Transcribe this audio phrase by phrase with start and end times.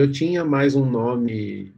[0.00, 1.74] eu tinha mais um nome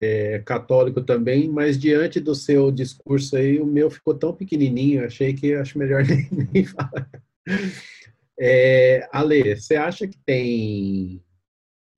[0.00, 5.32] é, católico também, mas diante do seu discurso aí, o meu ficou tão pequenininho, achei
[5.32, 7.10] que acho melhor nem, nem falar.
[8.38, 11.24] É, Ale, você acha que tem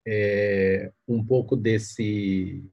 [0.06, 2.65] é, um pouco desse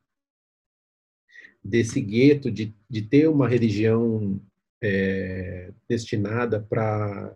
[1.64, 4.40] desse gueto de, de ter uma religião
[4.84, 7.34] é, destinada para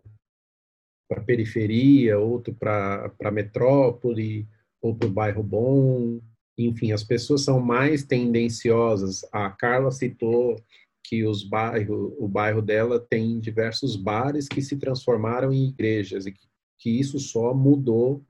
[1.10, 4.46] a periferia, outro para a metrópole,
[4.88, 6.20] ou para o bairro bom,
[6.58, 9.22] enfim, as pessoas são mais tendenciosas.
[9.32, 10.56] A Carla citou
[11.04, 16.32] que os bairros, o bairro dela tem diversos bares que se transformaram em igrejas e
[16.32, 16.48] que,
[16.80, 18.24] que isso só mudou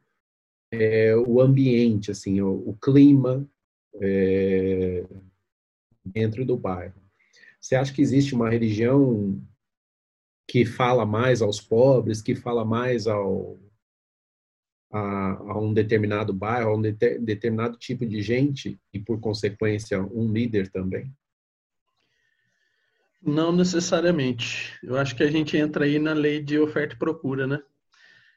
[0.71, 3.47] é, o ambiente, assim, o, o clima
[3.95, 5.05] é,
[6.05, 7.01] dentro do bairro.
[7.59, 9.41] Você acha que existe uma religião
[10.47, 13.57] que fala mais aos pobres, que fala mais ao,
[14.91, 20.01] a, a um determinado bairro, a um de, determinado tipo de gente e, por consequência,
[20.01, 21.11] um líder também?
[23.21, 24.77] Não necessariamente.
[24.83, 27.59] Eu acho que a gente entra aí na lei de oferta e procura, né?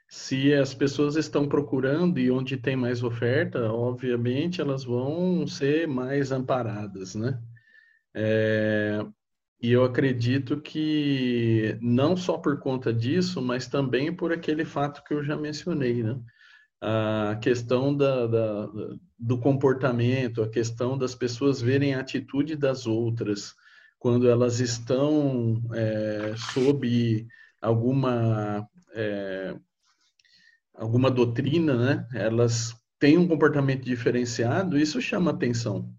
[0.09, 6.33] Se as pessoas estão procurando e onde tem mais oferta, obviamente elas vão ser mais
[6.33, 7.41] amparadas, né?
[8.13, 9.07] É,
[9.63, 15.15] e eu acredito que não só por conta disso, mas também por aquele fato que
[15.15, 16.19] eu já mencionei, né?
[16.81, 18.69] A questão da, da,
[19.19, 23.55] do comportamento, a questão das pessoas verem a atitude das outras
[23.99, 27.27] quando elas estão é, sob
[27.61, 29.55] alguma é,
[30.75, 32.09] alguma doutrina, né?
[32.15, 35.95] Elas têm um comportamento diferenciado, isso chama atenção,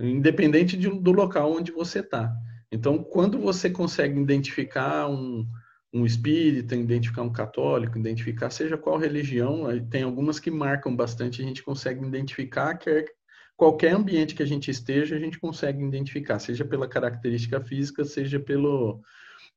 [0.00, 2.34] independente de, do local onde você está.
[2.70, 5.46] Então, quando você consegue identificar um,
[5.92, 11.44] um espírita, identificar um católico, identificar seja qual religião, tem algumas que marcam bastante, a
[11.44, 13.06] gente consegue identificar que
[13.56, 18.38] qualquer ambiente que a gente esteja, a gente consegue identificar, seja pela característica física, seja
[18.38, 19.00] pelo,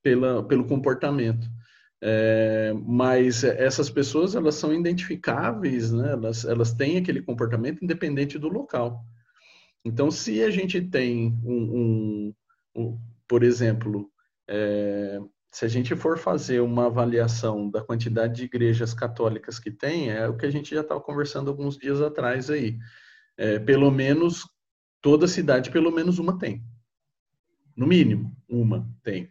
[0.02, 1.48] pela, pelo comportamento.
[2.04, 6.14] É, mas essas pessoas, elas são identificáveis, né?
[6.14, 9.06] elas, elas têm aquele comportamento independente do local.
[9.86, 12.34] Então, se a gente tem um, um,
[12.76, 14.12] um por exemplo,
[14.48, 15.20] é,
[15.52, 20.28] se a gente for fazer uma avaliação da quantidade de igrejas católicas que tem, é
[20.28, 22.78] o que a gente já estava conversando alguns dias atrás aí.
[23.38, 24.46] É, pelo menos
[25.02, 26.64] toda cidade, pelo menos uma tem.
[27.76, 29.30] No mínimo, uma tem.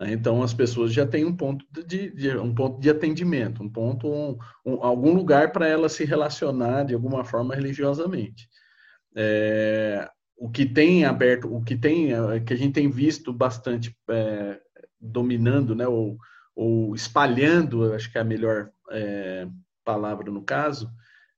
[0.00, 4.08] Então as pessoas já têm um ponto de, de um ponto de atendimento, um ponto,
[4.08, 8.48] um, um, algum lugar para ela se relacionar de alguma forma religiosamente.
[9.16, 13.96] É, o que tem aberto, o que tem, é, que a gente tem visto bastante
[14.10, 14.60] é,
[15.02, 16.16] dominando, né, ou,
[16.54, 19.48] ou espalhando, acho que é a melhor é,
[19.84, 20.88] palavra no caso,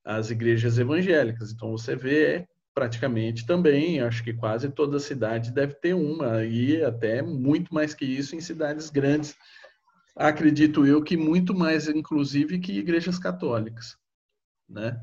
[0.04, 1.50] as igrejas evangélicas.
[1.50, 7.22] Então você vê praticamente também, acho que quase toda cidade deve ter uma, e até
[7.22, 9.34] muito mais que isso em cidades grandes.
[10.16, 13.96] Acredito eu que muito mais, inclusive, que igrejas católicas,
[14.68, 15.00] né?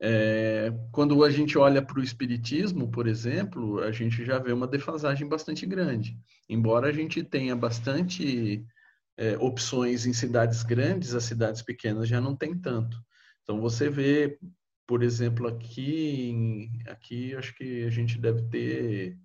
[0.00, 4.66] É, quando a gente olha para o Espiritismo, por exemplo, a gente já vê uma
[4.66, 6.18] defasagem bastante grande.
[6.48, 8.64] Embora a gente tenha bastante
[9.16, 12.96] é, opções em cidades grandes, as cidades pequenas já não tem tanto.
[13.42, 14.38] Então você vê,
[14.86, 19.18] por exemplo, aqui, aqui acho que a gente deve ter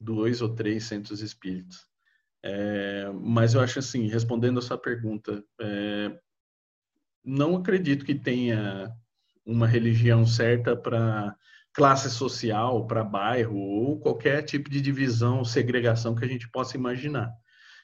[0.00, 1.86] dois ou três centros espíritas.
[2.42, 6.18] É, mas eu acho assim, respondendo a sua pergunta, é,
[7.24, 8.94] não acredito que tenha
[9.44, 11.34] uma religião certa para
[11.72, 17.32] classe social, para bairro ou qualquer tipo de divisão, segregação que a gente possa imaginar.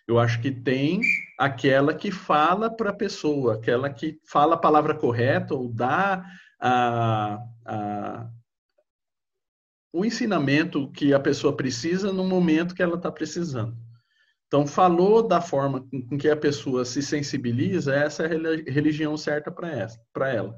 [0.07, 1.01] Eu acho que tem
[1.39, 6.25] aquela que fala para a pessoa, aquela que fala a palavra correta ou dá
[6.61, 8.31] a, a,
[9.93, 13.77] o ensinamento que a pessoa precisa no momento que ela está precisando.
[14.51, 19.49] Então, falou da forma com que a pessoa se sensibiliza, essa é a religião certa
[19.49, 20.57] para ela.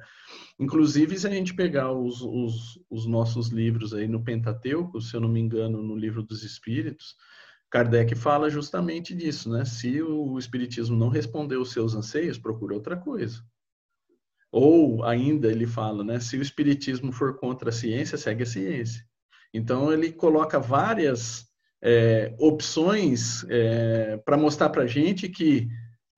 [0.59, 5.21] Inclusive, se a gente pegar os, os, os, nossos livros aí no Pentateuco, se eu
[5.21, 7.17] não me engano, no livro dos Espíritos,
[7.71, 9.67] Kardec fala justamente disso, né?
[9.67, 13.45] Se o Espiritismo não respondeu os seus anseios, procura outra coisa.
[14.51, 16.19] Ou ainda ele fala, né?
[16.19, 19.05] Se o Espiritismo for contra a ciência, segue a ciência.
[19.53, 21.52] Então ele coloca várias
[21.83, 25.69] é, opções é, para mostrar para a gente que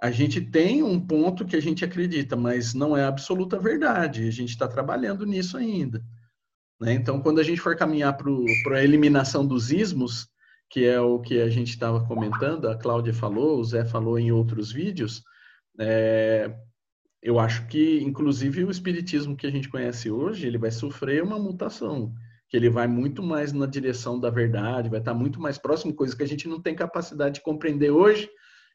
[0.00, 4.28] a gente tem um ponto que a gente acredita, mas não é absoluta verdade.
[4.28, 6.04] A gente está trabalhando nisso ainda.
[6.78, 6.92] Né?
[6.92, 10.28] Então, quando a gente for caminhar para a eliminação dos ismos,
[10.68, 14.30] que é o que a gente estava comentando, a Cláudia falou, o Zé falou em
[14.30, 15.22] outros vídeos,
[15.78, 16.54] é,
[17.22, 21.38] eu acho que, inclusive, o espiritismo que a gente conhece hoje, ele vai sofrer uma
[21.38, 22.12] mutação,
[22.48, 26.16] que ele vai muito mais na direção da verdade, vai estar muito mais próximo, coisa
[26.16, 28.30] que a gente não tem capacidade de compreender hoje,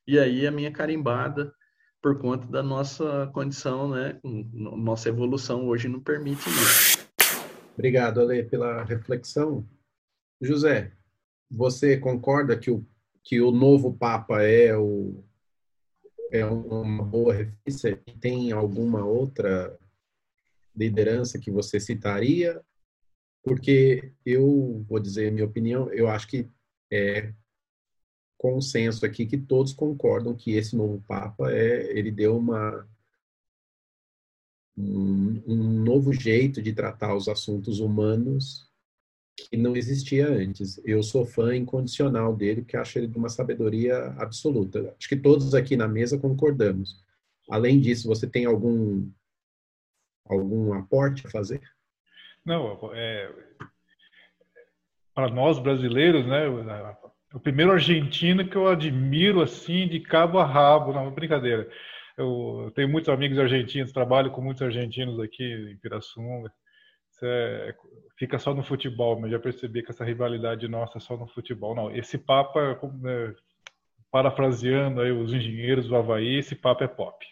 [0.07, 1.53] e aí a minha carimbada,
[2.01, 7.09] por conta da nossa condição, né, nossa evolução hoje não permite isso.
[7.73, 9.65] Obrigado, Ale, pela reflexão.
[10.41, 10.91] José,
[11.49, 12.85] você concorda que o,
[13.23, 15.23] que o novo Papa é o,
[16.31, 18.01] é uma boa referência?
[18.19, 19.77] Tem alguma outra
[20.75, 22.61] liderança que você citaria?
[23.43, 26.49] Porque eu vou dizer minha opinião, eu acho que
[26.91, 27.33] é
[28.37, 32.87] consenso aqui que todos concordam que esse novo Papa é, ele deu uma
[34.77, 38.69] um, um novo jeito de tratar os assuntos humanos
[39.49, 40.79] que não existia antes.
[40.85, 44.95] Eu sou fã incondicional dele, porque acho ele de uma sabedoria absoluta.
[44.97, 47.03] Acho que todos aqui na mesa concordamos.
[47.49, 49.09] Além disso, você tem algum
[50.25, 51.61] algum aporte a fazer?
[52.49, 53.31] Não, é,
[55.13, 56.47] para nós brasileiros, né,
[57.33, 61.69] o primeiro argentino que eu admiro assim de cabo a rabo, não brincadeira.
[62.17, 66.51] Eu tenho muitos amigos argentinos, trabalho com muitos argentinos aqui em Pirassununga
[67.23, 67.75] é,
[68.17, 71.75] fica só no futebol, mas já percebi que essa rivalidade nossa é só no futebol.
[71.75, 73.33] Não, esse Papa, é,
[74.11, 77.25] parafraseando aí os engenheiros do Havaí, esse Papa é pop.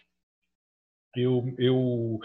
[1.16, 2.18] Eu, eu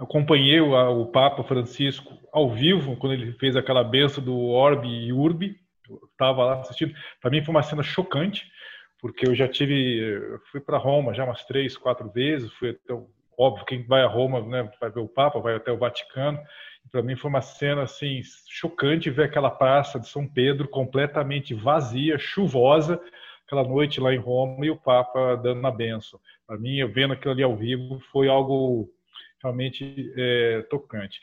[0.00, 5.12] acompanhei o, o Papa Francisco ao vivo, quando ele fez aquela benção do Orbe e
[5.12, 5.56] Urbi,
[6.10, 6.94] estava lá assistindo.
[7.20, 8.50] Para mim foi uma cena chocante,
[9.00, 10.20] porque eu já tive,
[10.50, 12.94] fui para Roma já umas três, quatro vezes, fui até,
[13.38, 16.40] óbvio, quem vai a Roma né, vai ver o Papa, vai até o Vaticano,
[16.90, 22.18] para mim foi uma cena assim chocante ver aquela praça de São Pedro completamente vazia,
[22.18, 23.00] chuvosa,
[23.46, 26.18] aquela noite lá em Roma e o Papa dando a benção.
[26.46, 28.90] Para mim, eu vendo aquilo ali ao vivo, foi algo
[29.42, 31.20] realmente é, tocante.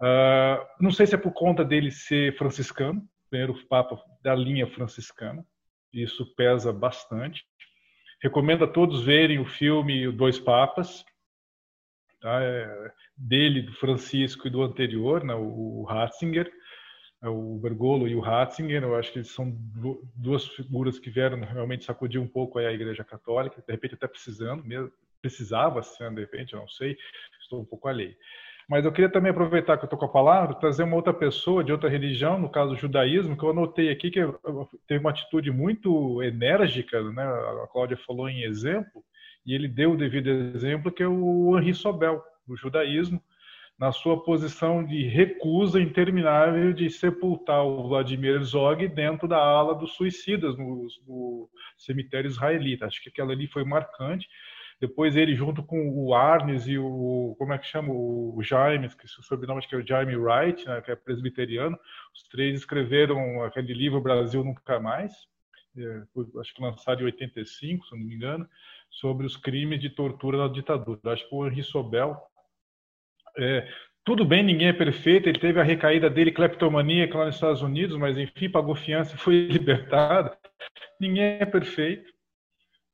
[0.00, 5.44] Uh, não sei se é por conta dele ser franciscano, primeiro Papa da linha franciscana,
[5.92, 7.44] isso pesa bastante.
[8.22, 11.04] Recomendo a todos verem o filme Dois Papas,
[12.20, 12.42] tá?
[12.42, 16.50] é, dele, do Francisco e do anterior, né, o Ratzinger,
[17.22, 19.56] é, o Bergolo e o Ratzinger, eu acho que eles são
[20.14, 24.64] duas figuras que vieram realmente sacudir um pouco a Igreja Católica, de repente até precisando,
[24.64, 26.96] mesmo, precisava ser, de repente, não sei,
[27.40, 28.14] estou um pouco alheio.
[28.68, 31.64] Mas eu queria também aproveitar que eu estou com a palavra, trazer uma outra pessoa
[31.64, 34.20] de outra religião, no caso o judaísmo, que eu anotei aqui, que
[34.86, 37.22] teve uma atitude muito enérgica, né?
[37.24, 39.02] a Cláudia falou em exemplo,
[39.46, 43.22] e ele deu o devido exemplo, que é o Henri Sobel, do judaísmo,
[43.78, 49.94] na sua posição de recusa interminável de sepultar o Vladimir Herzog dentro da ala dos
[49.94, 52.86] suicidas no, no cemitério israelita.
[52.86, 54.28] Acho que aquela ali foi marcante.
[54.80, 59.06] Depois ele, junto com o Arnes e o, como é que chama, o Jaime, que
[59.06, 61.76] o sobrenome acho que é o Jaime Wright, né, que é presbiteriano,
[62.14, 65.12] os três escreveram aquele livro Brasil Nunca Mais,
[65.76, 66.02] é,
[66.40, 68.48] acho que lançado em 85, se não me engano,
[68.90, 71.00] sobre os crimes de tortura da ditadura.
[71.06, 72.16] Acho que o Henri Sobel,
[73.36, 73.68] é,
[74.04, 77.96] tudo bem, ninguém é perfeito, ele teve a recaída dele, cleptomania, lá nos Estados Unidos,
[77.96, 80.36] mas enfim, pagou fiança e foi libertado.
[81.00, 82.12] Ninguém é perfeito,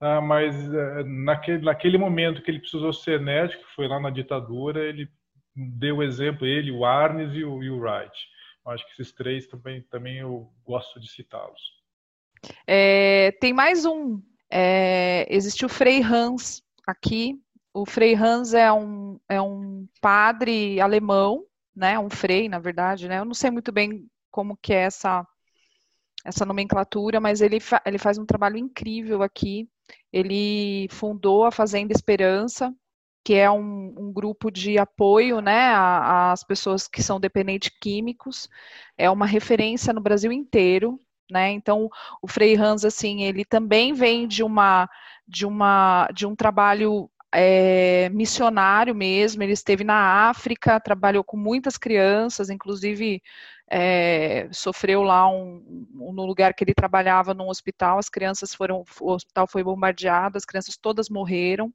[0.05, 0.21] tá?
[0.21, 5.09] mas é, naquele, naquele momento que ele precisou ser enérgico, foi lá na ditadura, ele
[5.55, 8.15] deu exemplo, ele, o Arnes e o, e o Wright.
[8.67, 11.61] Eu acho que esses três também, também eu gosto de citá-los.
[12.67, 14.21] É, tem mais um
[14.51, 17.41] é, existe o Frei Hans aqui.
[17.73, 21.45] O Frei Hans é um, é um padre alemão,
[21.75, 21.99] né?
[21.99, 23.19] Um frei, na verdade, né?
[23.19, 25.27] Eu não sei muito bem como que é essa
[26.25, 29.69] essa nomenclatura, mas ele, fa ele faz um trabalho incrível aqui.
[30.13, 32.75] Ele fundou a Fazenda Esperança,
[33.25, 38.49] que é um, um grupo de apoio né, às pessoas que são dependentes químicos.
[38.99, 40.99] É uma referência no Brasil inteiro
[41.31, 41.51] né?
[41.53, 41.89] Então,
[42.23, 44.89] o Frei Hans, assim, ele também vem de uma
[45.27, 49.43] de uma de um trabalho é, missionário mesmo.
[49.43, 53.23] Ele esteve na África, trabalhou com muitas crianças, inclusive
[53.71, 57.99] é, sofreu lá um, um, no lugar que ele trabalhava num hospital.
[57.99, 61.73] As crianças foram, o hospital foi bombardeado, as crianças todas morreram.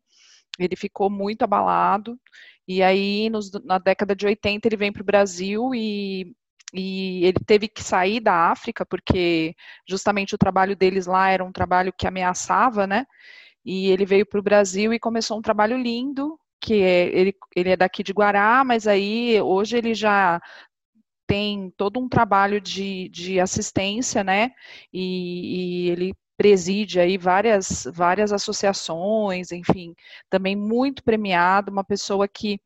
[0.57, 2.19] Ele ficou muito abalado.
[2.67, 6.33] E aí, nos, na década de 80, ele vem para o Brasil e
[6.73, 9.55] e ele teve que sair da África porque
[9.87, 13.05] justamente o trabalho deles lá era um trabalho que ameaçava, né?
[13.71, 17.69] E ele veio para o Brasil e começou um trabalho lindo, que é, ele, ele
[17.69, 20.41] é daqui de Guará, mas aí hoje ele já
[21.27, 24.49] tem todo um trabalho de, de assistência, né?
[24.91, 29.93] E, e ele preside aí várias, várias associações, enfim,
[30.31, 32.59] também muito premiado, uma pessoa que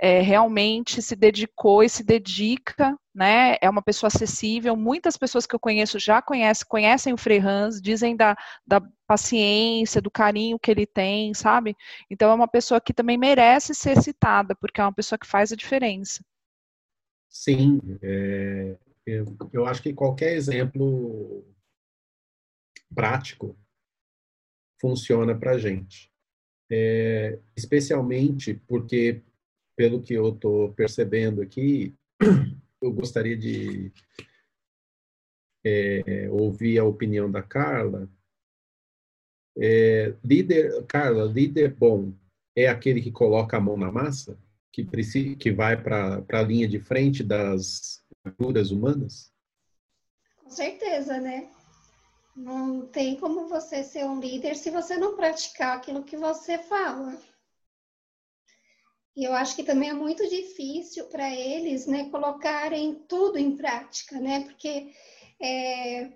[0.00, 3.56] é, realmente se dedicou e se dedica, né?
[3.60, 4.76] É uma pessoa acessível.
[4.76, 10.02] Muitas pessoas que eu conheço já conhecem, conhecem o Frei Hans, dizem da, da paciência,
[10.02, 11.76] do carinho que ele tem, sabe?
[12.10, 15.52] Então é uma pessoa que também merece ser citada, porque é uma pessoa que faz
[15.52, 16.24] a diferença.
[17.30, 21.44] Sim, é, eu, eu acho que qualquer exemplo
[22.94, 23.56] prático
[24.80, 26.10] funciona para a gente.
[26.70, 29.22] É, especialmente porque
[29.76, 31.94] pelo que eu estou percebendo aqui,
[32.84, 33.90] eu gostaria de
[35.64, 38.08] é, ouvir a opinião da Carla.
[39.56, 42.12] É, líder, Carla, líder bom
[42.54, 44.38] é aquele que coloca a mão na massa,
[44.70, 49.32] que, precisa, que vai para a linha de frente das culturas humanas?
[50.42, 51.50] Com certeza, né?
[52.36, 57.16] Não tem como você ser um líder se você não praticar aquilo que você fala.
[59.16, 64.18] E eu acho que também é muito difícil para eles, né, colocarem tudo em prática,
[64.18, 64.40] né?
[64.40, 64.92] Porque
[65.40, 66.10] é,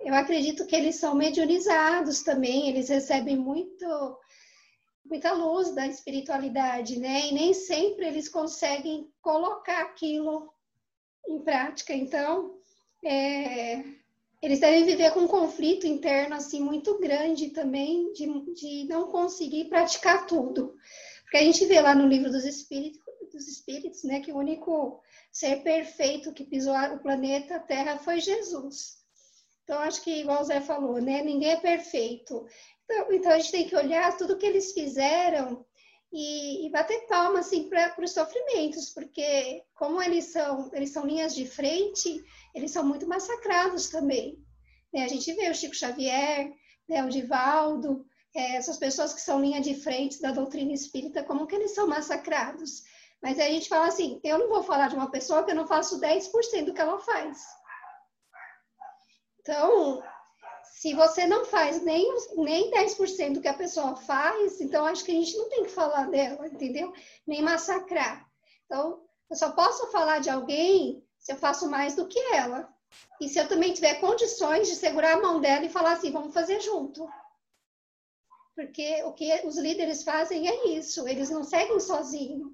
[0.00, 4.18] eu acredito que eles são mediunizados também, eles recebem muito
[5.04, 7.28] muita luz da espiritualidade, né?
[7.28, 10.52] E nem sempre eles conseguem colocar aquilo
[11.28, 11.92] em prática.
[11.92, 12.56] Então,
[13.04, 13.82] é,
[14.40, 19.66] eles devem viver com um conflito interno assim muito grande também de, de não conseguir
[19.66, 20.74] praticar tudo.
[21.32, 23.00] Porque a gente vê lá no livro dos espíritos,
[23.32, 25.00] dos espíritos, né, que o único
[25.32, 28.98] ser perfeito que pisou o planeta Terra foi Jesus.
[29.64, 32.46] Então, acho que, igual o Zé falou, né, ninguém é perfeito.
[32.84, 35.64] Então, então a gente tem que olhar tudo que eles fizeram
[36.12, 41.34] e, e bater palma, assim, para os sofrimentos, porque como eles são, eles são linhas
[41.34, 42.22] de frente,
[42.54, 44.38] eles são muito massacrados também.
[44.92, 45.04] Né?
[45.04, 46.52] A gente vê o Chico Xavier,
[46.86, 51.46] né, o Divaldo, é, essas pessoas que são linha de frente da doutrina espírita, como
[51.46, 52.82] que eles são massacrados.
[53.22, 55.66] Mas a gente fala assim, eu não vou falar de uma pessoa que eu não
[55.66, 57.44] faço 10% do que ela faz.
[59.40, 60.02] Então,
[60.64, 65.12] se você não faz nem, nem 10% do que a pessoa faz, então acho que
[65.12, 66.92] a gente não tem que falar dela, entendeu?
[67.26, 68.26] Nem massacrar.
[68.64, 72.68] Então, eu só posso falar de alguém se eu faço mais do que ela.
[73.20, 76.34] E se eu também tiver condições de segurar a mão dela e falar assim, vamos
[76.34, 77.08] fazer junto
[78.54, 82.52] porque o que os líderes fazem é isso, eles não seguem sozinhos.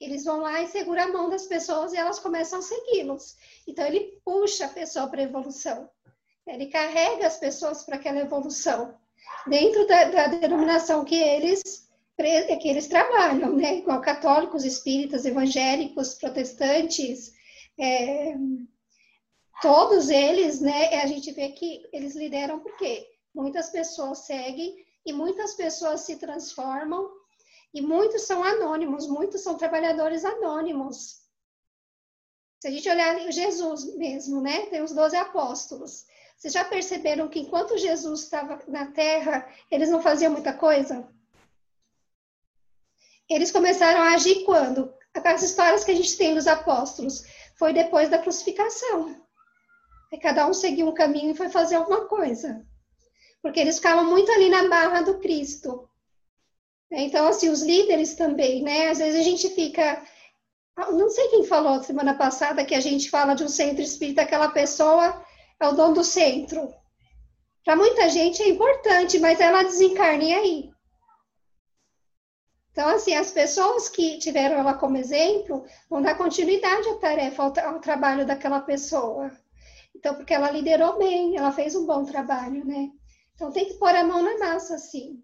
[0.00, 3.36] Eles vão lá e seguram a mão das pessoas e elas começam a segui-los.
[3.66, 5.90] Então, ele puxa a pessoa para a evolução.
[6.46, 8.94] Ele carrega as pessoas para aquela evolução.
[9.46, 13.78] Dentro da, da, denominação que eles, que eles trabalham, né?
[13.78, 17.32] Igual católicos, espíritas, evangélicos, protestantes,
[17.78, 18.34] é,
[19.60, 21.00] todos eles, né?
[21.00, 27.10] A gente vê que eles lideram porque muitas pessoas seguem e muitas pessoas se transformam
[27.72, 31.22] e muitos são anônimos, muitos são trabalhadores anônimos.
[32.60, 34.66] Se a gente olhar Jesus mesmo, né?
[34.66, 36.04] Tem os doze apóstolos.
[36.36, 41.08] Vocês já perceberam que enquanto Jesus estava na terra, eles não faziam muita coisa?
[43.30, 44.92] Eles começaram a agir quando?
[45.14, 47.24] Aquelas histórias que a gente tem dos apóstolos.
[47.56, 49.24] Foi depois da crucificação.
[50.12, 52.66] E cada um seguiu um caminho e foi fazer alguma coisa
[53.42, 55.88] porque eles ficavam muito ali na barra do Cristo.
[56.90, 58.88] Então, assim, os líderes também, né?
[58.88, 60.02] Às vezes a gente fica.
[60.76, 64.48] Não sei quem falou semana passada que a gente fala de um centro espírita, aquela
[64.48, 65.22] pessoa
[65.60, 66.72] é o dono do centro.
[67.64, 70.70] Para muita gente é importante, mas ela desencarna e aí?
[72.70, 77.74] Então, assim, as pessoas que tiveram ela como exemplo vão dar continuidade à tarefa, ao,
[77.74, 79.32] ao trabalho daquela pessoa.
[79.94, 82.92] Então, porque ela liderou bem, ela fez um bom trabalho, né?
[83.38, 85.22] Então tem que pôr a mão na massa, sim.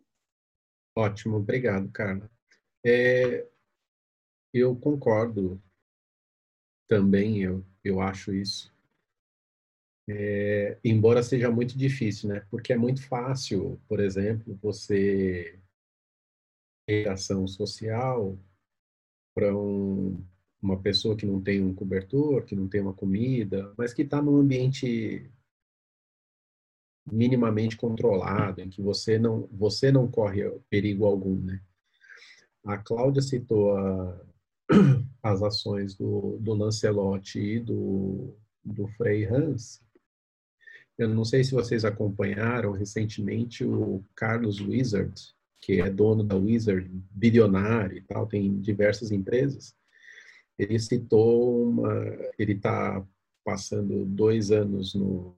[0.97, 2.30] Ótimo, obrigado, Carla.
[2.87, 3.44] É,
[4.52, 5.61] eu concordo
[6.87, 8.73] também, eu, eu acho isso.
[10.09, 12.47] É, embora seja muito difícil, né?
[12.52, 15.59] Porque é muito fácil, por exemplo, você
[16.87, 18.38] ter ação social
[19.35, 20.25] para um,
[20.62, 24.23] uma pessoa que não tem um cobertor, que não tem uma comida, mas que está
[24.23, 25.28] num ambiente
[27.11, 31.61] minimamente controlado, em que você não, você não corre perigo algum, né?
[32.64, 34.20] A Cláudia citou a,
[35.23, 38.34] as ações do, do Lancelot e do,
[38.64, 39.82] do Frei Hans.
[40.96, 45.12] Eu não sei se vocês acompanharam recentemente o Carlos Wizard,
[45.61, 49.75] que é dono da Wizard, bilionário e tal, tem diversas empresas.
[50.58, 51.92] Ele citou uma,
[52.38, 53.04] ele está
[53.44, 55.37] passando dois anos no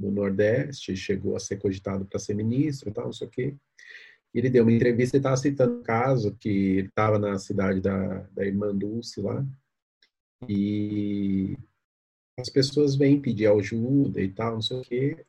[0.00, 3.54] no Nordeste, chegou a ser cogitado para ser ministro e tal, não sei o quê.
[4.32, 8.46] Ele deu uma entrevista e estava citando um caso que estava na cidade da, da
[8.46, 9.44] irmã Dulce lá,
[10.48, 11.56] e
[12.38, 15.26] as pessoas vêm pedir ajuda e tal, não sei o quê,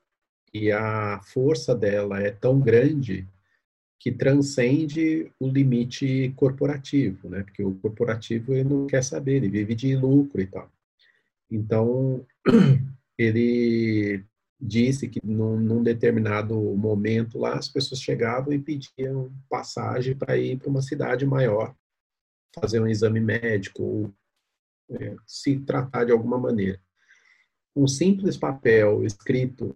[0.53, 3.27] e a força dela é tão grande
[3.99, 7.43] que transcende o limite corporativo, né?
[7.43, 10.71] Porque o corporativo ele não quer saber, ele vive de lucro e tal.
[11.51, 12.25] Então,
[13.17, 14.23] ele
[14.61, 20.59] disse que num, num determinado momento lá as pessoas chegavam e pediam passagem para ir
[20.59, 21.75] para uma cidade maior,
[22.53, 24.13] fazer um exame médico ou
[24.91, 26.79] é, se tratar de alguma maneira.
[27.75, 29.75] Um simples papel escrito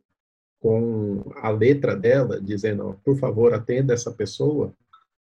[0.60, 4.75] com a letra dela, dizendo, por favor, atenda essa pessoa,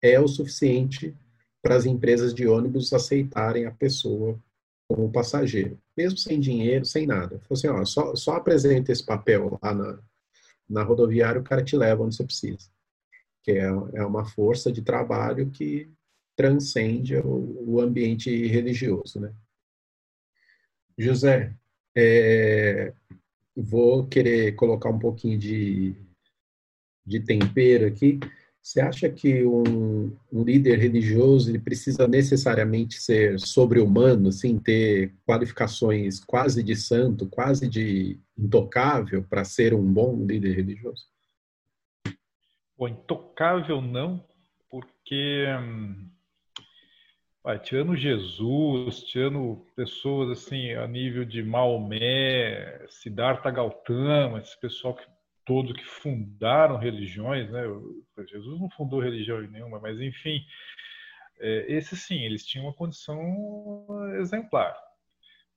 [0.02, 1.16] é o suficiente
[1.62, 4.38] para as empresas de ônibus aceitarem a pessoa
[4.88, 7.40] como passageiro, mesmo sem dinheiro, sem nada.
[7.40, 9.98] Falou assim, ó, só, só apresenta esse papel lá na,
[10.68, 12.68] na rodoviária, o cara te leva onde você precisa.
[13.42, 15.88] Que é, é uma força de trabalho que
[16.36, 19.32] transcende o, o ambiente religioso, né?
[20.98, 21.54] José,
[21.94, 22.92] é,
[23.54, 25.94] vou querer colocar um pouquinho de,
[27.04, 28.18] de tempero aqui.
[28.66, 36.18] Você acha que um, um, líder religioso ele precisa necessariamente ser sobre-humano, assim, ter qualificações
[36.18, 41.04] quase de santo, quase de intocável para ser um bom líder religioso?
[42.80, 44.20] Intocável não,
[44.68, 46.10] porque hum,
[47.44, 55.06] vai, tirando Jesus, tirando pessoas assim a nível de Maomé, Siddhartha Gautama, esse pessoal que
[55.46, 57.62] todos que fundaram religiões, né?
[58.28, 60.44] Jesus não fundou religião nenhuma, mas enfim,
[61.38, 63.86] é, esses sim, eles tinham uma condição
[64.20, 64.76] exemplar.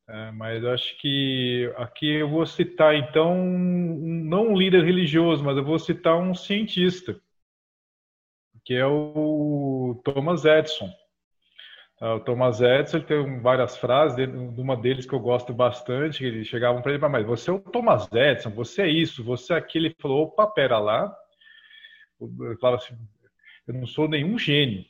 [0.07, 5.57] É, mas acho que aqui eu vou citar então um, não um líder religioso, mas
[5.57, 7.19] eu vou citar um cientista,
[8.63, 10.91] que é o Thomas Edison.
[12.01, 14.25] Ah, o Thomas Edison tem várias frases,
[14.57, 18.09] uma deles que eu gosto bastante, eles chegavam para ele, mas você é o Thomas
[18.13, 19.87] Edison, você é isso, você é aquilo.
[19.87, 21.13] Ele falou, opa, pera lá.
[22.21, 22.95] Ele falava assim,
[23.67, 24.85] eu não sou nenhum gênio.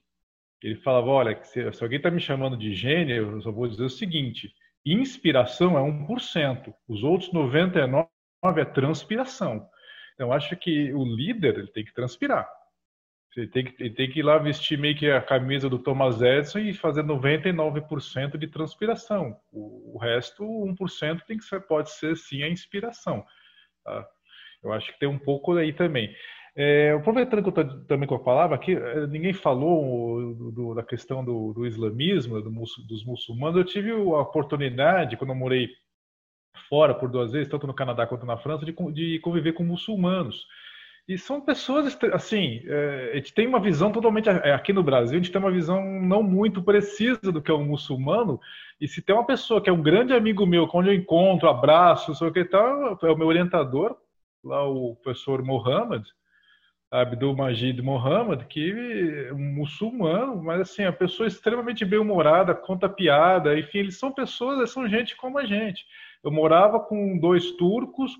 [0.62, 3.84] Ele falava, olha, se, se alguém está me chamando de gênio, eu só vou dizer
[3.84, 4.54] o seguinte,
[4.86, 8.08] inspiração é 1%, os outros 99%
[8.58, 9.68] é transpiração.
[10.14, 12.48] Então, acho que o líder ele tem que transpirar.
[13.38, 16.60] Ele tem, que, tem que ir lá vestir meio que a camisa do Thomas Edison
[16.60, 19.38] e fazer 99% de transpiração.
[19.52, 23.24] O, o, resto, 1%, tem que ser, pode ser sim a inspiração.
[23.84, 24.08] Tá?
[24.64, 26.14] Eu acho que tem um pouco aí também.
[26.56, 30.76] É, aproveitando que eu tô, também com a palavra aqui, é, ninguém falou do, do,
[30.76, 33.58] da questão do, do islamismo, do, dos muçulmanos.
[33.58, 35.70] Eu tive a oportunidade, quando eu morei
[36.68, 40.48] fora por duas vezes, tanto no Canadá quanto na França, de, de conviver com muçulmanos.
[41.10, 44.30] E são pessoas, assim, é, a gente tem uma visão totalmente.
[44.30, 47.54] É, aqui no Brasil, a gente tem uma visão não muito precisa do que é
[47.54, 48.40] um muçulmano.
[48.80, 52.14] E se tem uma pessoa que é um grande amigo meu, quando eu encontro, abraço,
[52.14, 53.98] sei o que tal, é o meu orientador,
[54.44, 56.06] lá o professor Mohammed,
[56.92, 58.72] Abdul Majid Mohammed, que
[59.30, 64.70] é um muçulmano, mas assim, a pessoa extremamente bem-humorada, conta piada, enfim, eles são pessoas,
[64.70, 65.84] são gente como a gente.
[66.24, 68.12] Eu morava com dois turcos,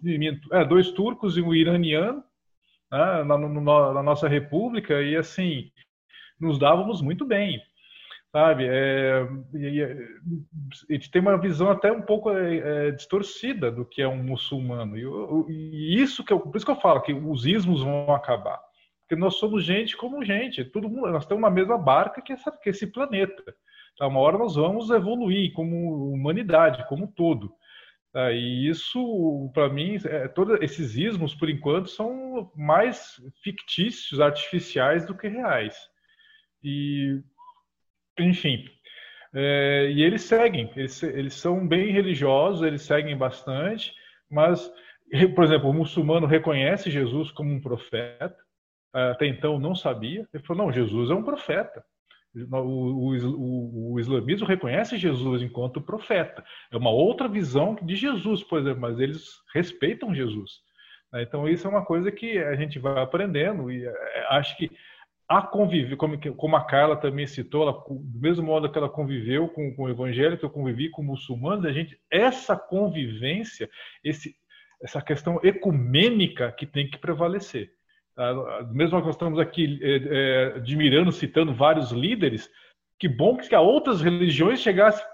[0.52, 2.24] é, dois turcos e um iraniano,
[2.92, 5.72] né, na, na, nossa república e assim
[6.40, 7.62] nos dávamos muito bem
[8.32, 8.68] sabe?
[8.68, 14.08] É, e, gente tem uma visão até um pouco é, é, distorcida do que é
[14.08, 14.98] um muçulmano.
[14.98, 15.04] E,
[15.50, 18.60] e, isso que eu, por isso que eu falo que os ismos vão acabar.
[19.02, 22.52] Porque nós somos gente como gente todo mundo nós temos uma mesma barca que, essa,
[22.52, 23.44] que esse planeta.
[23.98, 24.08] Tá?
[24.08, 27.52] uma hora nós vamos evoluir como humanidade como todo
[28.14, 35.06] ah, e isso, para mim, é, todos esses ismos, por enquanto, são mais fictícios, artificiais
[35.06, 35.78] do que reais.
[36.64, 37.22] E,
[38.18, 38.66] enfim,
[39.34, 43.94] é, e eles seguem, eles, eles são bem religiosos, eles seguem bastante,
[44.30, 44.72] mas,
[45.36, 48.36] por exemplo, o muçulmano reconhece Jesus como um profeta,
[48.92, 51.86] até então não sabia, ele falou: não, Jesus é um profeta.
[52.36, 56.44] O, o, o, islamismo reconhece Jesus enquanto profeta.
[56.72, 60.60] É uma outra visão de Jesus, por exemplo, mas eles respeitam Jesus.
[61.12, 61.24] Né?
[61.24, 64.70] Então, isso é uma coisa que a gente vai aprendendo e é, acho que
[65.28, 69.48] a conviver, como, como a Carla também citou, ela, do mesmo modo que ela conviveu
[69.48, 73.70] com, com o evangélico, eu convivi com muçulmanos, a gente, essa convivência,
[74.04, 74.36] esse,
[74.82, 77.72] essa questão ecumênica que tem que prevalecer.
[78.20, 78.34] Tá?
[78.74, 82.52] Mesmo que nós estamos aqui é, admirando, citando vários líderes,
[83.00, 85.06] que bom que a outras religiões chegassem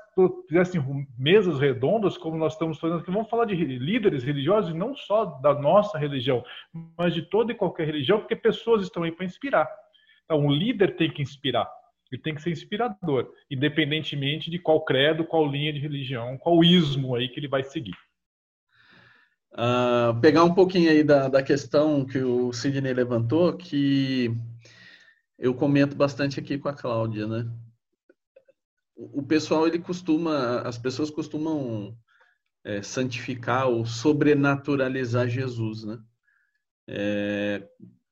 [0.47, 0.81] fizessem
[1.19, 5.53] mesas redondas, como nós estamos fazendo aqui, vamos falar de líderes religiosos, não só da
[5.53, 6.43] nossa religião,
[6.97, 9.69] mas de toda e qualquer religião, porque pessoas estão aí para inspirar.
[10.23, 11.69] Então, o líder tem que inspirar.
[12.11, 17.13] Ele tem que ser inspirador, independentemente de qual credo, qual linha de religião, qual ismo
[17.13, 17.93] aí que ele vai seguir.
[19.57, 24.35] Uh, pegar um pouquinho aí da, da questão que o Sidney levantou, que
[25.39, 27.49] eu comento bastante aqui com a Cláudia, né?
[28.97, 31.97] O pessoal, ele costuma, as pessoas costumam
[32.65, 35.99] é, santificar ou sobrenaturalizar Jesus, né?
[36.87, 37.65] É,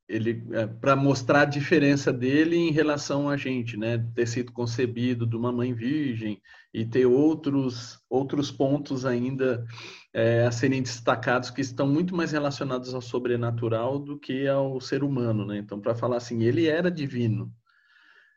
[0.07, 3.97] ele é, para mostrar a diferença dele em relação a gente, né?
[4.13, 6.41] Ter sido concebido de uma mãe virgem
[6.73, 9.65] e ter outros outros pontos ainda
[10.13, 15.03] é, a serem destacados que estão muito mais relacionados ao sobrenatural do que ao ser
[15.03, 15.57] humano, né?
[15.57, 17.51] Então, para falar assim, ele era divino.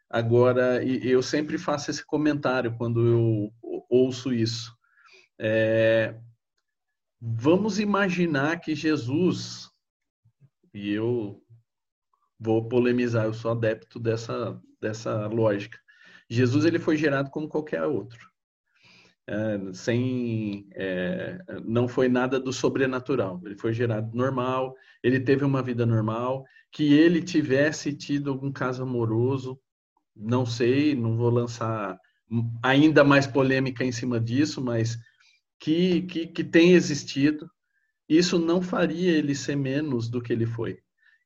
[0.09, 3.53] Agora, eu sempre faço esse comentário quando eu
[3.91, 4.73] ouço isso.
[5.39, 6.17] É,
[7.21, 9.69] vamos imaginar que Jesus,
[10.73, 11.43] e eu
[12.39, 15.79] vou polemizar, eu sou adepto dessa, dessa lógica.
[16.29, 18.31] Jesus ele foi gerado como qualquer outro.
[19.29, 23.41] É, sem é, não foi nada do sobrenatural.
[23.45, 28.83] Ele foi gerado normal, ele teve uma vida normal, que ele tivesse tido algum caso
[28.83, 29.59] amoroso,
[30.15, 31.99] não sei, não vou lançar
[32.63, 34.99] ainda mais polêmica em cima disso, mas
[35.59, 37.51] que, que, que tem existido,
[38.09, 40.79] isso não faria ele ser menos do que ele foi.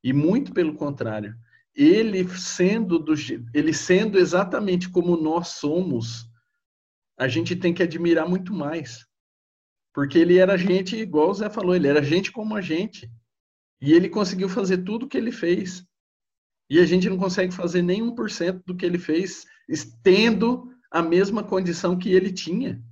[0.03, 1.35] E muito pelo contrário,
[1.75, 3.15] ele sendo do,
[3.55, 6.29] ele sendo exatamente como nós somos,
[7.19, 9.07] a gente tem que admirar muito mais.
[9.93, 13.11] Porque ele era gente, igual o Zé falou, ele era gente como a gente.
[13.81, 15.85] E ele conseguiu fazer tudo o que ele fez.
[16.69, 19.45] E a gente não consegue fazer nem 1% do que ele fez,
[20.03, 22.83] tendo a mesma condição que ele tinha.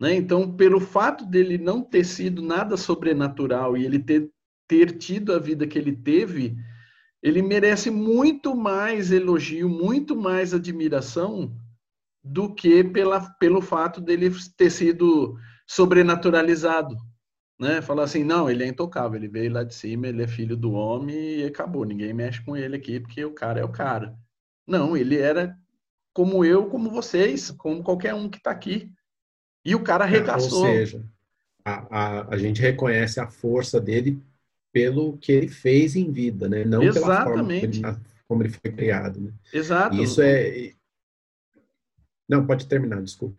[0.00, 0.14] Né?
[0.14, 4.32] Então, pelo fato dele não ter sido nada sobrenatural e ele ter
[4.70, 6.56] ter tido a vida que ele teve,
[7.20, 11.52] ele merece muito mais elogio, muito mais admiração
[12.22, 16.96] do que pela, pelo fato dele ter sido sobrenaturalizado.
[17.58, 17.82] Né?
[17.82, 20.70] Falar assim, não, ele é intocável, ele veio lá de cima, ele é filho do
[20.70, 24.16] homem e acabou, ninguém mexe com ele aqui porque o cara é o cara.
[24.64, 25.58] Não, ele era
[26.14, 28.88] como eu, como vocês, como qualquer um que está aqui.
[29.64, 30.60] E o cara arregaçou.
[30.60, 31.04] Ou seja,
[31.64, 34.22] a, a, a gente reconhece a força dele
[34.72, 36.64] pelo que ele fez em vida, né?
[36.64, 37.80] Não Exatamente.
[37.80, 39.20] pela forma como ele, foi criado.
[39.20, 39.32] Né?
[39.52, 39.96] Exato.
[39.96, 40.72] isso é.
[42.28, 43.36] Não, pode terminar, desculpa.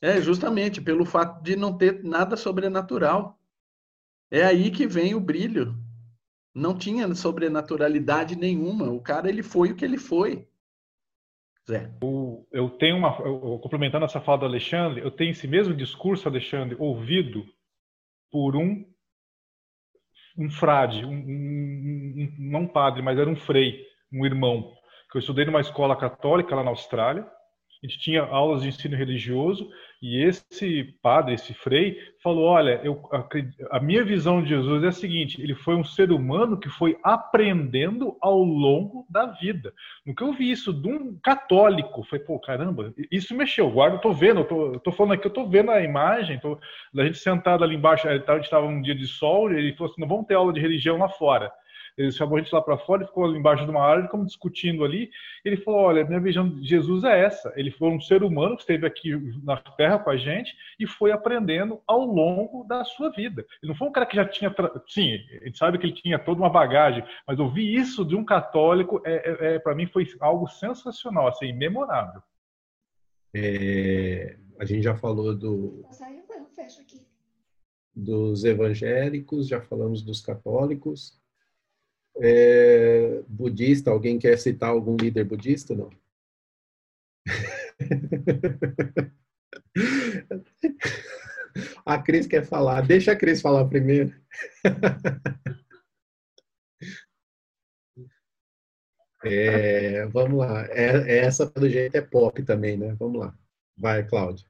[0.00, 3.38] É, justamente, pelo fato de não ter nada sobrenatural.
[4.30, 5.74] É aí que vem o brilho.
[6.54, 8.90] Não tinha sobrenaturalidade nenhuma.
[8.90, 10.46] O cara, ele foi o que ele foi.
[11.66, 11.90] Zé.
[12.02, 13.18] Eu, eu tenho uma.
[13.20, 17.46] Eu, complementando essa fala do Alexandre, eu tenho esse mesmo discurso, Alexandre, ouvido
[18.30, 18.84] por um
[20.38, 24.72] um frade, um, um, um, não um padre, mas era um frei, um irmão,
[25.10, 27.26] que eu estudei numa escola católica lá na Austrália.
[27.82, 33.02] A gente tinha aulas de ensino religioso e esse padre, esse frei, falou: Olha, eu,
[33.70, 36.96] a minha visão de Jesus é a seguinte: ele foi um ser humano que foi
[37.02, 39.72] aprendendo ao longo da vida.
[40.16, 43.70] Que eu vi isso de um católico, foi, pô, caramba, isso mexeu.
[43.70, 46.40] Guarda, eu tô vendo, eu tô, eu tô falando aqui, eu tô vendo a imagem,
[46.40, 46.58] tô,
[46.92, 50.00] da gente sentado ali embaixo, a gente estava um dia de sol, ele falou assim:
[50.00, 51.52] não vamos ter aula de religião lá fora.
[51.98, 55.10] Ele chamou a gente lá para fora, ficou embaixo de uma árvore, como discutindo ali.
[55.44, 57.52] Ele falou: Olha, minha visão de Jesus é essa.
[57.56, 61.10] Ele foi um ser humano que esteve aqui na Terra com a gente e foi
[61.10, 63.44] aprendendo ao longo da sua vida.
[63.60, 64.54] Ele não foi um cara que já tinha.
[64.86, 68.24] Sim, a gente sabe que ele tinha toda uma bagagem, mas ouvir isso de um
[68.24, 72.22] católico, é, é, é para mim, foi algo sensacional, assim, memorável.
[73.34, 75.84] É, a gente já falou do,
[77.94, 81.18] dos evangélicos, já falamos dos católicos
[82.20, 85.74] é, budista, alguém quer citar algum líder budista?
[85.74, 85.90] Não.
[91.84, 92.82] A Cris quer falar.
[92.86, 94.14] Deixa a Cris falar primeiro.
[99.24, 100.64] É, vamos lá.
[100.66, 102.94] É, essa, pelo jeito, é pop também, né?
[102.98, 103.36] Vamos lá.
[103.76, 104.46] Vai, Cláudia.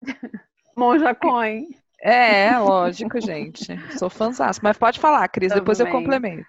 [0.76, 1.81] Monja Coin.
[2.02, 3.64] É, lógico, gente.
[3.96, 4.50] Sou fãzão.
[4.60, 5.62] Mas pode falar, Cris, Também.
[5.62, 6.48] depois eu complemento.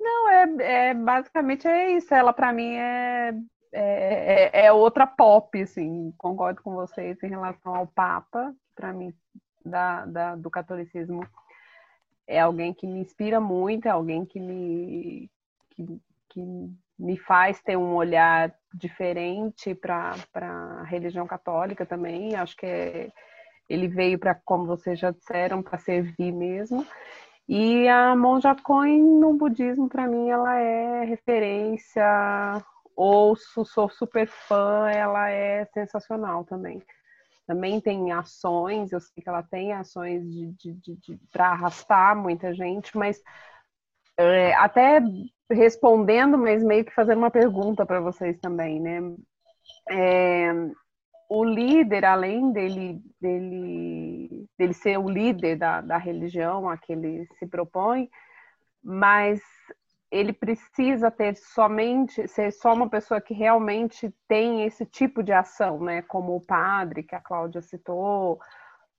[0.00, 2.14] Não, é, é basicamente é isso.
[2.14, 3.34] Ela para mim é,
[3.70, 6.12] é, é, é, outra pop, assim.
[6.16, 9.12] Concordo com vocês em relação ao Papa, para mim,
[9.62, 11.20] da, da, do catolicismo.
[12.26, 15.30] É alguém que me inspira muito, é alguém que me,
[15.70, 16.42] que, que
[16.98, 22.34] me faz ter um olhar diferente para a religião católica também.
[22.34, 23.10] Acho que é,
[23.68, 26.86] ele veio para, como vocês já disseram, para servir mesmo.
[27.48, 32.04] E a Monja Coen no budismo, para mim, ela é referência.
[32.94, 36.82] Ouço, sou super fã, ela é sensacional também.
[37.46, 42.14] Também tem ações, eu sei que ela tem ações de, de, de, de para arrastar
[42.14, 43.22] muita gente, mas
[44.18, 45.00] é, até
[45.50, 49.00] respondendo, mas meio que fazendo uma pergunta para vocês também, né?
[49.88, 50.52] É,
[51.28, 57.26] o líder, além dele, dele, dele ser o líder da, da religião a que ele
[57.38, 58.08] se propõe,
[58.82, 59.40] mas
[60.10, 65.80] ele precisa ter somente ser só uma pessoa que realmente tem esse tipo de ação,
[65.80, 66.00] né?
[66.02, 68.40] Como o padre que a Cláudia citou,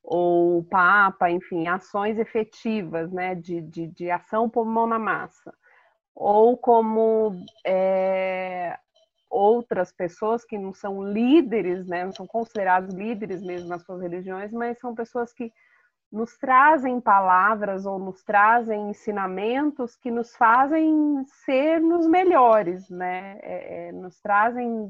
[0.04, 3.34] ou o Papa, enfim, ações efetivas, né?
[3.34, 5.52] De, de, de ação por mão na massa,
[6.14, 8.78] ou como é,
[9.30, 12.04] outras pessoas que não são líderes, né?
[12.04, 15.54] Não são considerados líderes mesmo nas suas religiões, mas são pessoas que
[16.12, 23.38] nos trazem palavras ou nos trazem ensinamentos que nos fazem sermos melhores, né?
[23.42, 24.90] É, é, nos trazem,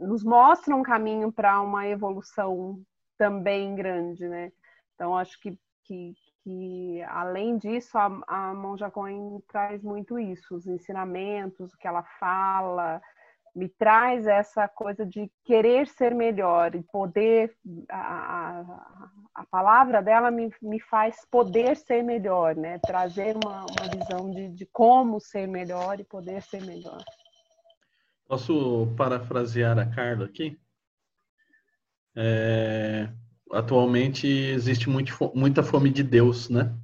[0.00, 2.82] nos mostram um caminho para uma evolução
[3.16, 4.50] também grande, né?
[4.94, 10.66] Então acho que, que, que além disso a, a Monja Coen traz muito isso, os
[10.66, 13.00] ensinamentos, o que ela fala,
[13.54, 17.54] me traz essa coisa de querer ser melhor e poder
[17.88, 22.78] a, a, a palavra dela me, me faz poder ser melhor, né?
[22.78, 27.02] Trazer uma, uma visão de, de como ser melhor e poder ser melhor.
[28.26, 30.58] Posso parafrasear a Carla aqui?
[32.16, 33.08] É,
[33.52, 36.74] atualmente existe muito, muita fome de Deus, né?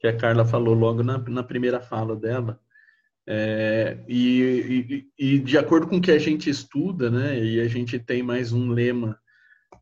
[0.00, 2.60] Que a Carla falou logo na, na primeira fala dela.
[3.28, 7.66] É, e, e, e, de acordo com o que a gente estuda, né, e a
[7.66, 9.18] gente tem mais um lema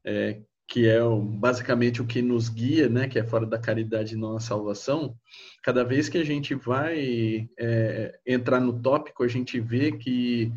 [0.02, 0.98] é, que é
[1.38, 5.14] basicamente o que nos guia, né, que é fora da caridade não a salvação,
[5.62, 10.50] cada vez que a gente vai é, entrar no tópico, a gente vê que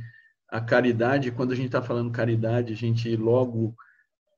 [0.49, 3.75] a caridade, quando a gente está falando caridade, a gente logo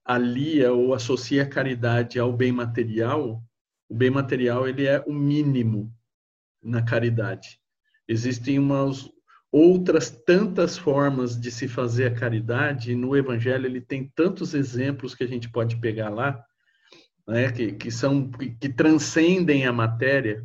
[0.04, 3.44] alia ou associa a caridade ao bem material,
[3.88, 5.94] o bem material ele é o mínimo
[6.64, 7.59] na caridade.
[8.10, 9.08] Existem umas
[9.52, 15.14] outras tantas formas de se fazer a caridade, e no Evangelho ele tem tantos exemplos
[15.14, 16.44] que a gente pode pegar lá,
[17.28, 20.44] né, que, que são que, transcendem a matéria,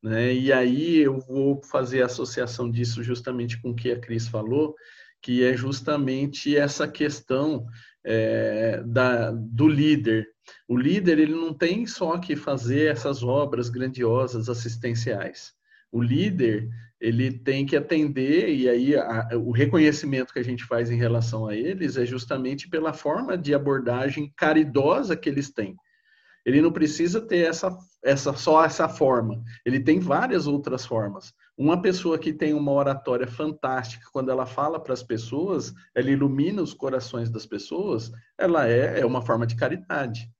[0.00, 0.32] né?
[0.32, 4.76] E aí eu vou fazer a associação disso justamente com o que a Cris falou,
[5.20, 7.66] que é justamente essa questão
[8.04, 10.28] é, da, do líder.
[10.68, 15.52] O líder ele não tem só que fazer essas obras grandiosas assistenciais
[15.92, 16.68] o líder
[17.00, 21.46] ele tem que atender e aí a, o reconhecimento que a gente faz em relação
[21.46, 25.74] a eles é justamente pela forma de abordagem caridosa que eles têm.
[26.44, 29.42] Ele não precisa ter essa, essa só essa forma.
[29.64, 31.32] Ele tem várias outras formas.
[31.56, 36.62] Uma pessoa que tem uma oratória fantástica, quando ela fala para as pessoas, ela ilumina
[36.62, 40.30] os corações das pessoas, ela é, é uma forma de caridade.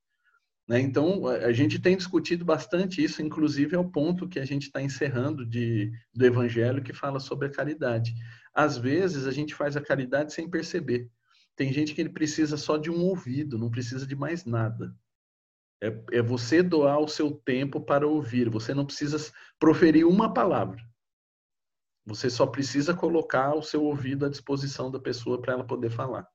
[0.71, 0.79] Né?
[0.79, 4.81] Então, a gente tem discutido bastante isso, inclusive é o ponto que a gente está
[4.81, 8.15] encerrando de, do Evangelho que fala sobre a caridade.
[8.55, 11.11] Às vezes, a gente faz a caridade sem perceber.
[11.57, 14.95] Tem gente que ele precisa só de um ouvido, não precisa de mais nada.
[15.83, 18.49] É, é você doar o seu tempo para ouvir.
[18.49, 19.19] Você não precisa
[19.59, 20.81] proferir uma palavra.
[22.07, 26.29] Você só precisa colocar o seu ouvido à disposição da pessoa para ela poder falar.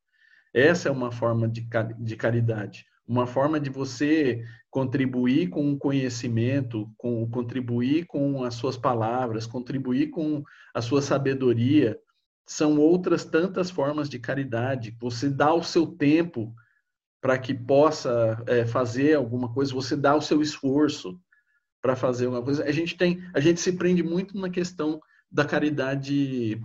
[0.54, 1.66] Essa é uma forma de,
[2.00, 8.76] de caridade uma forma de você contribuir com o conhecimento, com, contribuir com as suas
[8.76, 12.00] palavras, contribuir com a sua sabedoria.
[12.48, 14.96] São outras tantas formas de caridade.
[15.00, 16.54] Você dá o seu tempo
[17.22, 21.20] para que possa é, fazer alguma coisa, você dá o seu esforço
[21.82, 22.64] para fazer alguma coisa.
[22.64, 25.00] A gente tem, a gente se prende muito na questão
[25.32, 26.62] da caridade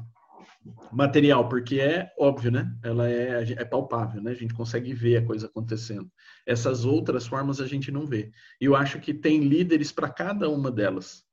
[0.92, 2.74] material, porque é óbvio, né?
[2.82, 4.30] Ela é, é palpável, né?
[4.30, 6.10] A gente consegue ver a coisa acontecendo.
[6.46, 8.30] Essas outras formas a gente não vê.
[8.60, 11.24] E eu acho que tem líderes para cada uma delas,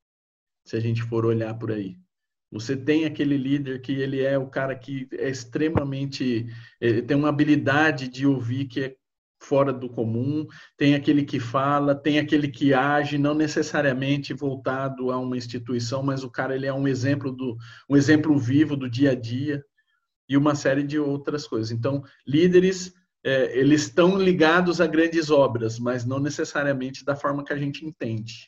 [0.65, 1.97] se a gente for olhar por aí.
[2.51, 6.47] Você tem aquele líder que ele é o cara que é extremamente
[7.05, 8.95] tem uma habilidade de ouvir que é
[9.39, 10.45] fora do comum,
[10.77, 16.23] tem aquele que fala, tem aquele que age, não necessariamente voltado a uma instituição, mas
[16.23, 17.57] o cara ele é um exemplo do
[17.89, 19.63] um exemplo vivo do dia a dia
[20.27, 21.71] e uma série de outras coisas.
[21.71, 27.51] Então, líderes é, eles estão ligados a grandes obras, mas não necessariamente da forma que
[27.51, 28.47] a gente entende.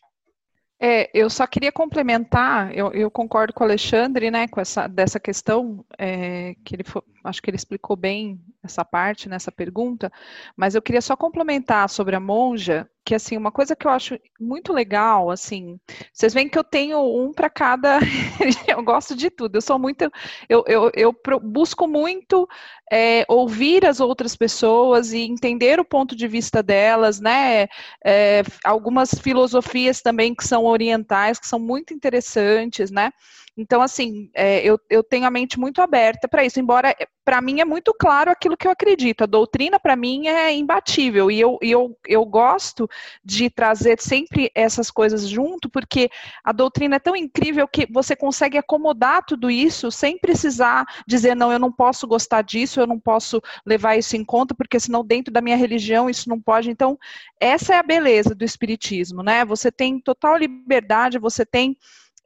[0.82, 5.20] É, eu só queria complementar, eu, eu, concordo com o Alexandre, né, com essa dessa
[5.20, 6.86] questão é, que ele
[7.24, 10.12] acho que ele explicou bem essa parte nessa pergunta,
[10.56, 14.20] mas eu queria só complementar sobre a monja, que assim, uma coisa que eu acho
[14.40, 15.80] muito legal, assim,
[16.14, 18.00] vocês veem que eu tenho um para cada,
[18.68, 20.12] eu gosto de tudo, eu sou muito,
[20.48, 22.48] eu, eu, eu busco muito
[22.92, 27.68] é, ouvir as outras pessoas e entender o ponto de vista delas, né,
[28.06, 33.12] é, algumas filosofias também que são orientais, que são muito interessantes, né,
[33.60, 37.42] então, assim, é, eu, eu tenho a mente muito aberta para isso, embora é, para
[37.42, 39.22] mim é muito claro aquilo que eu acredito.
[39.22, 41.30] A doutrina, para mim, é imbatível.
[41.30, 42.90] E eu, eu, eu gosto
[43.22, 46.10] de trazer sempre essas coisas junto, porque
[46.42, 51.52] a doutrina é tão incrível que você consegue acomodar tudo isso sem precisar dizer, não,
[51.52, 55.34] eu não posso gostar disso, eu não posso levar isso em conta, porque senão dentro
[55.34, 56.72] da minha religião isso não pode.
[56.72, 56.98] Então,
[57.42, 59.44] essa é a beleza do Espiritismo, né?
[59.44, 61.76] Você tem total liberdade, você tem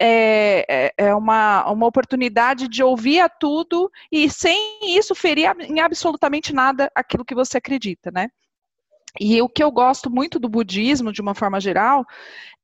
[0.05, 5.79] é, é, é uma, uma oportunidade de ouvir a tudo e sem isso ferir em
[5.79, 8.27] absolutamente nada aquilo que você acredita, né?
[9.17, 12.03] E o que eu gosto muito do budismo, de uma forma geral,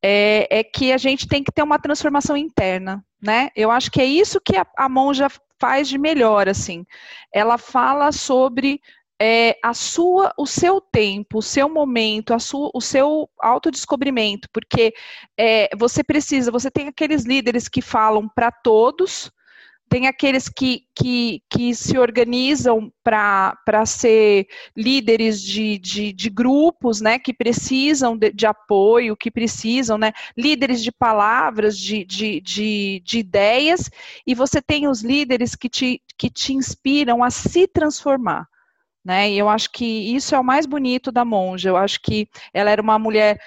[0.01, 3.49] é, é, que a gente tem que ter uma transformação interna, né?
[3.55, 6.85] Eu acho que é isso que a, a monja faz de melhor, assim.
[7.31, 8.81] Ela fala sobre
[9.21, 14.93] é, a sua, o seu tempo, o seu momento, a sua, o seu autodescobrimento, porque
[15.37, 19.29] é, você precisa, você tem aqueles líderes que falam para todos,
[19.89, 27.17] tem aqueles que, que, que se organizam para ser líderes de, de, de, grupos, né,
[27.17, 33.19] que precisam de, de, apoio, que precisam, né, líderes de palavras, de, de, de, de
[33.19, 33.89] ideias,
[34.27, 38.47] e você tem os líderes que te, que te inspiram a se transformar.
[39.03, 39.31] Né?
[39.31, 41.69] E eu acho que isso é o mais bonito da monja.
[41.69, 43.39] Eu acho que ela era uma mulher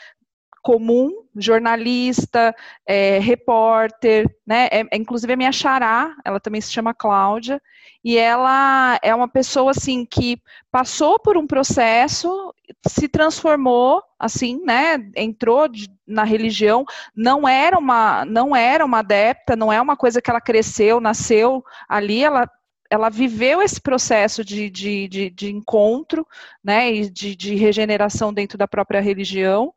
[0.62, 2.54] comum, jornalista,
[2.86, 4.68] é, repórter, né?
[4.70, 7.60] É, é, inclusive a minha xará, ela também se chama Cláudia,
[8.04, 12.54] e ela é uma pessoa assim que passou por um processo,
[12.86, 14.98] se transformou, assim, né?
[15.16, 16.84] Entrou de, na religião,
[17.14, 21.64] não era uma, não era uma adepta, não é uma coisa que ela cresceu, nasceu
[21.88, 22.48] ali, ela
[22.92, 26.26] ela viveu esse processo de, de, de, de encontro,
[26.62, 29.72] né, e de, de, regeneração dentro da própria religião,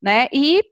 [0.00, 0.62] né, e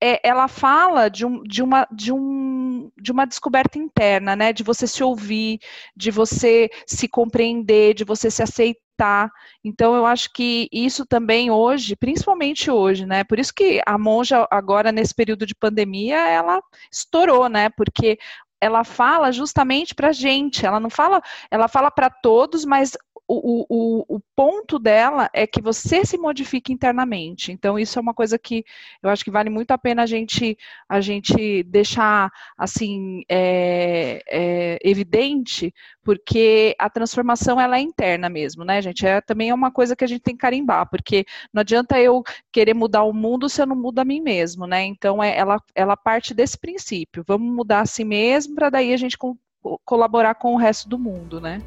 [0.00, 4.62] é, ela fala de, um, de, uma, de, um, de uma descoberta interna, né, de
[4.62, 5.58] você se ouvir,
[5.96, 9.28] de você se compreender, de você se aceitar.
[9.64, 14.46] Então, eu acho que isso também hoje, principalmente hoje, né, por isso que a monja
[14.48, 18.16] agora, nesse período de pandemia, ela estourou, né, porque
[18.62, 20.64] ela fala justamente para gente.
[20.64, 21.20] Ela não fala,
[21.50, 22.96] ela fala para todos, mas
[23.34, 27.52] o, o, o, ponto dela é que você se modifique internamente.
[27.52, 28.64] Então, isso é uma coisa que
[29.02, 30.56] eu acho que vale muito a pena a gente,
[30.88, 38.82] a gente deixar assim é, é, evidente, porque a transformação ela é interna mesmo, né,
[38.82, 39.06] gente?
[39.06, 42.22] É, também é uma coisa que a gente tem que carimbar, porque não adianta eu
[42.50, 44.84] querer mudar o mundo se eu não mudo a mim mesmo, né?
[44.84, 47.24] Então, é, ela, ela parte desse princípio.
[47.26, 49.36] Vamos mudar a si mesmo para daí a gente co
[49.84, 51.62] colaborar com o resto do mundo, né?